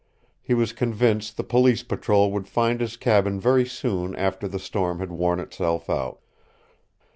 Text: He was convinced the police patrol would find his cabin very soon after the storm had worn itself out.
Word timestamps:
He 0.41 0.55
was 0.55 0.73
convinced 0.73 1.37
the 1.37 1.43
police 1.43 1.83
patrol 1.83 2.31
would 2.31 2.47
find 2.47 2.81
his 2.81 2.97
cabin 2.97 3.39
very 3.39 3.67
soon 3.67 4.15
after 4.15 4.47
the 4.47 4.57
storm 4.57 4.97
had 4.97 5.11
worn 5.11 5.39
itself 5.39 5.91
out. 5.91 6.19